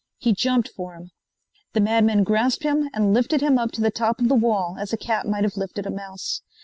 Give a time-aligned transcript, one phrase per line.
[0.17, 1.11] He jumped for him.
[1.73, 4.91] The madman grasped him and lifted him up to the top of the wall as
[4.91, 6.41] a cat might have lifted a mouse.